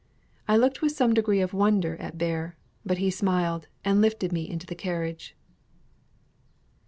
[0.47, 4.49] I looked with some degree of wonder at Bear; but he smiled, and lifted me
[4.49, 5.35] into the carriage.